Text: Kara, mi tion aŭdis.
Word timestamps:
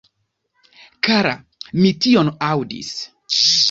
Kara, 1.09 1.35
mi 1.83 1.95
tion 2.07 2.35
aŭdis. 2.53 2.95